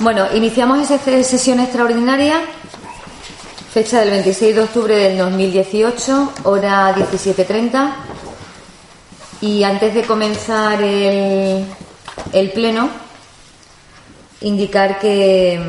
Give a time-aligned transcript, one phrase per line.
[0.00, 2.40] Bueno, iniciamos esa sesión extraordinaria,
[3.70, 7.92] fecha del 26 de octubre del 2018, hora 17.30.
[9.42, 11.66] Y antes de comenzar el,
[12.32, 12.88] el pleno,
[14.40, 15.60] indicar que.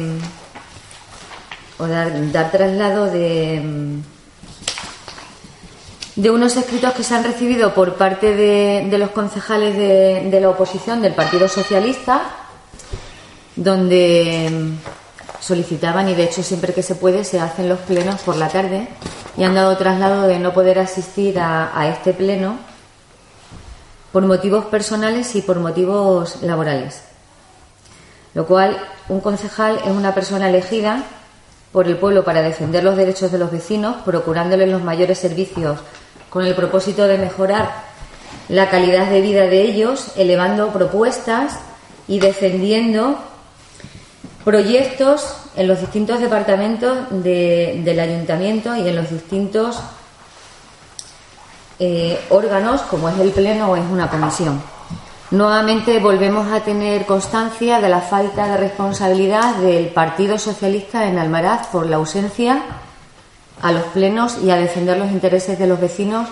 [1.77, 2.11] o dar,
[2.51, 3.99] traslado de.
[6.15, 11.01] de unos escritos que se han recibido por parte de, los concejales de la oposición
[11.01, 12.40] del Partido Socialista
[13.63, 18.35] donde mm, solicitaban, y de hecho siempre que se puede se hacen los plenos por
[18.35, 18.87] la tarde,
[19.37, 22.57] y han dado traslado de no poder asistir a, a este pleno
[24.11, 27.01] por motivos personales y por motivos laborales.
[28.33, 28.77] Lo cual,
[29.09, 31.03] un concejal es una persona elegida
[31.71, 35.79] por el pueblo para defender los derechos de los vecinos, procurándoles los mayores servicios
[36.29, 37.71] con el propósito de mejorar
[38.49, 41.59] la calidad de vida de ellos, elevando propuestas
[42.07, 43.17] y defendiendo
[44.43, 49.79] proyectos en los distintos departamentos de- del ayuntamiento y en los distintos
[51.79, 54.61] eh, órganos, como es el Pleno o es una comisión.
[55.31, 61.67] Nuevamente volvemos a tener constancia de la falta de responsabilidad del Partido Socialista en Almaraz
[61.67, 62.61] por la ausencia
[63.61, 66.27] a los plenos y a defender los intereses de los vecinos,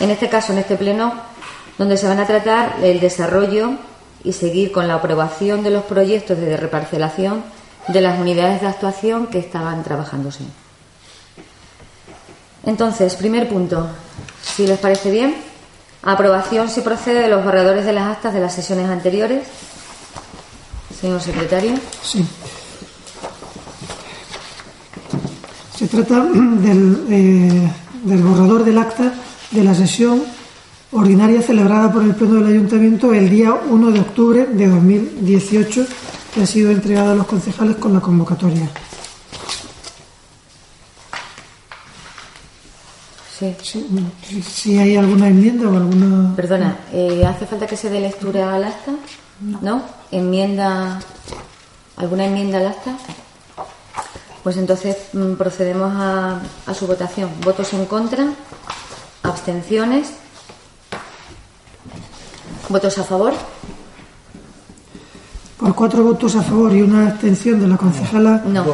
[0.00, 1.14] en este caso, en este pleno,
[1.78, 3.72] donde se van a tratar el desarrollo
[4.24, 7.42] y seguir con la aprobación de los proyectos de reparcelación
[7.88, 10.44] de las unidades de actuación que estaban trabajándose.
[12.64, 13.88] Entonces, primer punto,
[14.42, 15.34] si les parece bien,
[16.02, 19.46] aprobación si procede de los borradores de las actas de las sesiones anteriores.
[21.00, 21.74] Señor secretario.
[22.02, 22.24] Sí.
[25.76, 27.72] Se trata del, eh,
[28.04, 29.12] del borrador del acta
[29.50, 30.22] de la sesión
[30.92, 35.86] ordinaria celebrada por el Pleno del Ayuntamiento el día 1 de octubre de 2018,
[36.34, 38.68] que ha sido entregada a los concejales con la convocatoria.
[43.38, 43.56] Sí.
[43.60, 43.86] Sí,
[44.22, 46.36] Si, si hay alguna enmienda o alguna.
[46.36, 48.92] Perdona, eh, ¿hace falta que se dé lectura al acta?
[49.60, 49.82] No.
[50.12, 51.00] ¿Enmienda?
[51.96, 52.96] ¿Alguna enmienda al acta?
[54.44, 57.30] Pues entonces mm, procedemos a, a su votación.
[57.44, 58.26] ¿Votos en contra?
[59.24, 60.12] ¿Abstenciones?
[62.72, 63.32] ¿Votos a favor?
[65.58, 68.42] Por cuatro votos a favor y una abstención de la concejala.
[68.46, 68.64] No.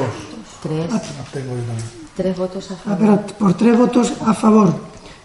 [0.62, 0.86] Tres.
[0.92, 1.00] Ah,
[2.16, 2.98] Tres votos a Ah, favor.
[3.00, 4.74] pero por tres votos a favor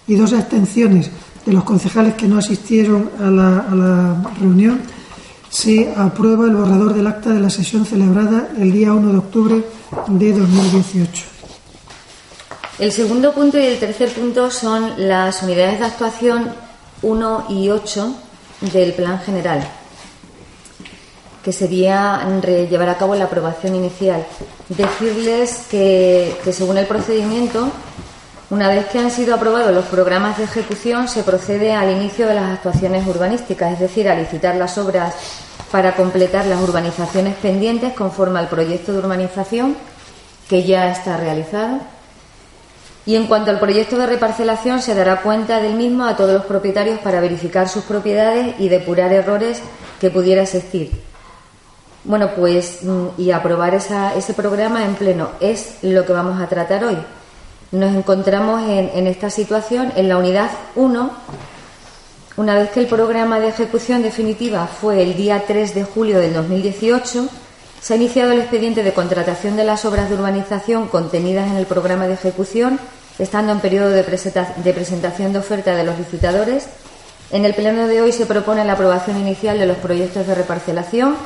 [0.07, 1.11] y dos abstenciones
[1.45, 4.81] de los concejales que no asistieron a la, a la reunión,
[5.49, 9.63] se aprueba el borrador del acta de la sesión celebrada el día 1 de octubre
[10.07, 11.23] de 2018.
[12.79, 16.49] El segundo punto y el tercer punto son las unidades de actuación
[17.03, 18.15] 1 y 8
[18.71, 19.61] del plan general,
[21.43, 22.25] que sería
[22.69, 24.25] llevar a cabo la aprobación inicial.
[24.69, 27.69] Decirles que según el procedimiento,
[28.49, 32.35] una vez que han sido aprobados los programas de ejecución, se procede al inicio de
[32.35, 35.15] las actuaciones urbanísticas, es decir, a licitar las obras
[35.71, 39.75] para completar las urbanizaciones pendientes conforme al proyecto de urbanización
[40.47, 41.79] que ya está realizado.
[43.05, 46.45] Y en cuanto al proyecto de reparcelación, se dará cuenta del mismo a todos los
[46.45, 49.61] propietarios para verificar sus propiedades y depurar errores
[49.99, 50.91] que pudiera existir.
[52.05, 56.83] Bueno, pues mm, y aprobar ese programa en pleno es lo que vamos a tratar
[56.85, 56.97] hoy.
[57.71, 61.11] Nos encontramos en, en esta situación en la unidad 1.
[62.37, 66.33] Una vez que el programa de ejecución definitiva fue el día 3 de julio del
[66.33, 67.27] 2018,
[67.83, 71.65] se ha iniciado el expediente de contratación de las obras de urbanización contenidas en el
[71.65, 72.79] programa de ejecución,
[73.19, 76.67] estando en periodo de, presenta- de presentación de oferta de los licitadores.
[77.29, 81.17] En el pleno de hoy se propone la aprobación inicial de los proyectos de reparcelación.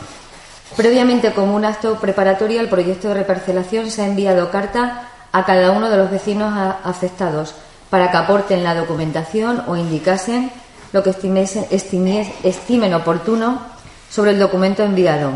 [0.75, 5.69] Previamente, como un acto preparatorio al proyecto de reparcelación, se ha enviado carta a cada
[5.71, 6.51] uno de los vecinos
[6.83, 7.53] afectados
[7.91, 10.51] para que aporten la documentación o indicasen
[10.91, 13.61] lo que estimen oportuno
[14.09, 15.33] sobre el documento enviado.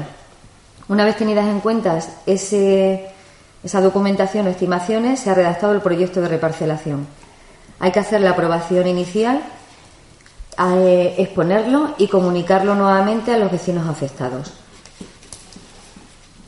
[0.92, 3.06] Una vez tenidas en cuenta ese-
[3.64, 7.08] esa documentación o estimaciones, se ha redactado el proyecto de reparcelación.
[7.80, 9.42] Hay que hacer la aprobación inicial,
[10.60, 14.52] eh, exponerlo y comunicarlo nuevamente a los vecinos afectados.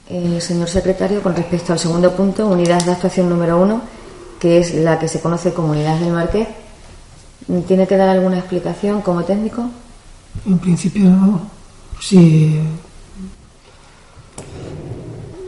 [0.09, 3.81] eh, señor secretario, con respecto al segundo punto, unidad de actuación número uno,
[4.37, 6.49] que es la que se conoce como unidad del Marqués.
[7.67, 9.69] ¿Tiene que dar alguna explicación como técnico?
[10.45, 11.09] En principio,
[12.01, 12.59] sí.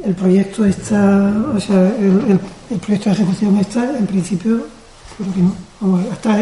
[0.05, 2.39] El proyecto está, o sea, el,
[2.79, 4.65] proyecto de ejecución está, en principio,
[5.17, 5.41] creo que
[5.85, 5.99] no.
[6.11, 6.35] está,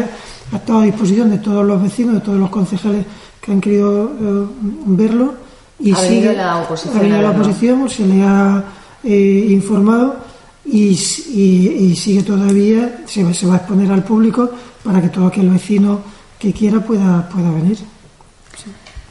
[0.52, 3.06] ha estado a disposición de todos los vecinos, de todos los concejales
[3.40, 4.46] que han querido eh,
[4.86, 5.34] verlo
[5.78, 8.64] y ha sigue la oposición, ha venido la oposición se le ha
[9.02, 10.16] eh, informado
[10.64, 14.50] y, sigue todavía, se va, se va, a exponer al público
[14.82, 16.00] para que todo aquel vecino
[16.38, 17.78] que quiera pueda, pueda venir.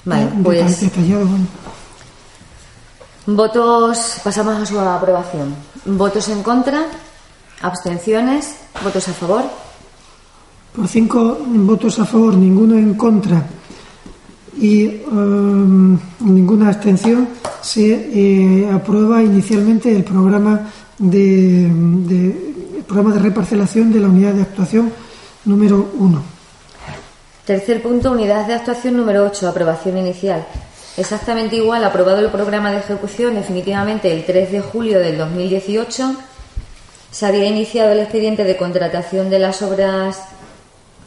[0.05, 0.81] Vale, pues.
[0.81, 1.27] Detallado,
[3.25, 5.55] Votos, pasamos a su aprobación.
[5.85, 6.85] Votos en contra,
[7.61, 9.43] abstenciones, votos a favor.
[10.75, 13.45] Por cinco votos a favor, ninguno en contra
[14.57, 17.27] y um, ninguna abstención,
[17.61, 21.71] se eh, aprueba inicialmente el programa de,
[22.87, 24.91] programa de reparcelación de la unidad de actuación
[25.45, 26.21] número 1.
[27.45, 30.45] Tercer punto, unidad de actuación número 8, aprobación inicial.
[30.95, 36.15] Exactamente igual, aprobado el programa de ejecución definitivamente el 3 de julio del 2018.
[37.09, 40.19] Se había iniciado el expediente de contratación de las obras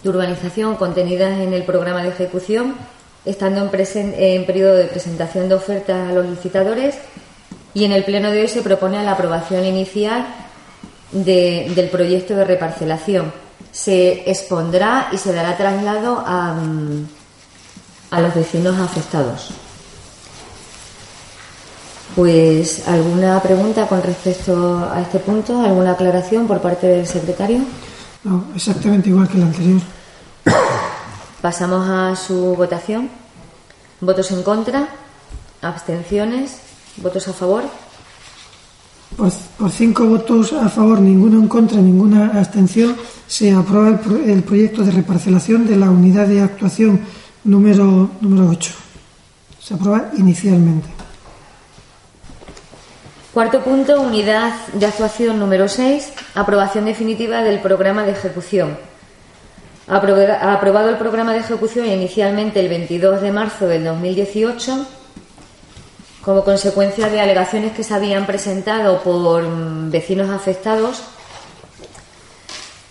[0.03, 2.75] de urbanización contenidas en el programa de ejecución
[3.25, 6.97] estando en, en periodo de presentación de ofertas a los licitadores
[7.75, 10.27] y en el pleno de hoy se propone la aprobación inicial
[11.13, 13.33] del proyecto de reparcelación.
[13.71, 17.07] Se expondrá y se dará traslado a, mm,
[18.11, 19.51] a los vecinos afectados.
[22.15, 25.61] Pues, ¿alguna pregunta con respecto a este punto?
[25.61, 27.61] ¿Alguna aclaración por parte del secretario?
[28.25, 29.81] No, exactamente igual que el anterior.
[31.43, 33.11] Pasamos a su votación.
[34.01, 34.89] ¿Votos en contra?
[35.63, 36.59] ¿Abstenciones?
[36.99, 37.65] ¿Votos a favor?
[39.17, 44.91] Por, cinco votos a favor, ninguno en contra, ninguna abstención, se aprueba el, proyecto de
[44.91, 47.01] reparcelación de la unidad de actuación
[47.45, 48.73] número, número 8.
[49.59, 50.89] Se aprueba inicialmente.
[53.37, 58.79] Cuarto punto, unidad de actuación número 6, aprobación definitiva del programa de ejecución
[59.87, 64.87] aprobado el programa de ejecución inicialmente el 22 de marzo del 2018
[66.23, 69.45] como consecuencia de alegaciones que se habían presentado por
[69.91, 71.03] vecinos afectados.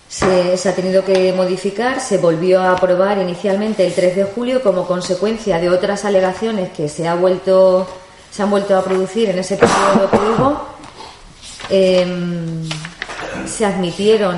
[0.08, 4.86] Se, ha tenido que modificar, se volvió a aprobar inicialmente el 3 de julio como
[4.86, 7.88] consecuencia de otras alegaciones que se, ha vuelto,
[8.36, 10.62] se han vuelto a producir en ese periodo que hubo.
[11.70, 12.68] Em,
[13.48, 14.36] se admitieron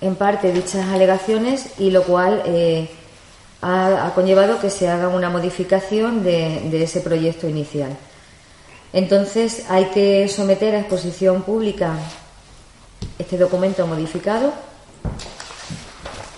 [0.00, 2.88] en parte dichas alegaciones y lo cual eh,
[3.60, 7.94] ha, conllevado que se haga una modificación de, ese proyecto inicial.
[8.94, 11.98] Entonces hay que someter a exposición pública
[13.18, 14.54] este documento modificado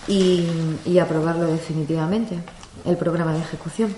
[0.09, 2.41] y, aprobarlo definitivamente,
[2.85, 3.95] el programa de ejecución.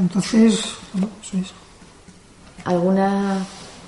[0.00, 0.64] Entonces,
[2.64, 3.38] ¿Alguna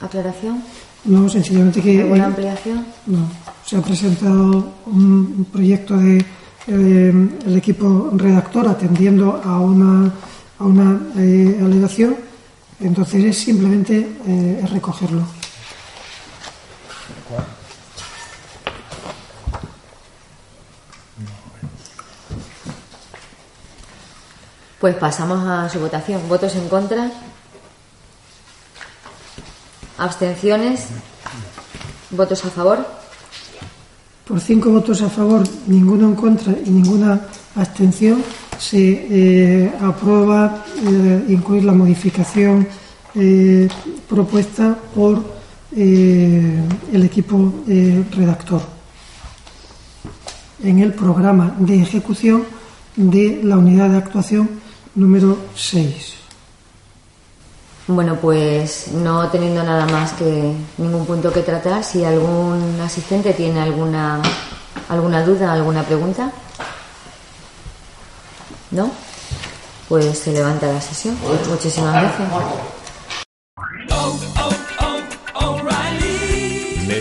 [0.01, 0.63] aclaración?
[1.05, 2.03] No, sencillamente que...
[2.03, 2.85] ¿Alguna ampliación?
[3.07, 3.29] No,
[3.65, 10.13] se ha presentado un proyecto de eh, el equipo redactor atendiendo a una,
[10.59, 12.15] a una eh, alegación,
[12.81, 15.23] entonces es simplemente eh, recogerlo.
[24.83, 26.29] Pues pasamos a su votación.
[26.29, 27.09] ¿Votos en contra?
[29.97, 30.89] ¿Abstenciones?
[32.11, 32.85] ¿Votos a favor?
[34.27, 37.21] Por cinco votos a favor, ninguno en contra y ninguna
[37.55, 38.25] abstención,
[38.59, 42.67] se eh, aprueba eh, incluir la modificación
[43.15, 43.69] eh,
[44.09, 45.23] propuesta por
[45.77, 47.55] el equipo
[48.11, 48.63] redactor
[50.65, 52.43] en el programa de ejecución
[52.97, 54.62] de la unidad de actuación
[54.95, 56.15] número 6.
[57.89, 63.61] Bueno, pues no teniendo nada más que ningún punto que tratar, si algún asistente tiene
[63.61, 64.23] alguna
[64.89, 66.31] alguna duda, alguna pregunta,
[68.71, 68.91] ¿no?
[69.89, 71.17] Pues se levanta la sesión.
[71.49, 72.29] Muchísimas gracias.